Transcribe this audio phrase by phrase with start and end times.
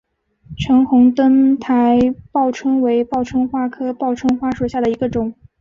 [0.57, 1.99] 橙红灯台
[2.31, 5.35] 报春为报春花科报春花属下的一个种。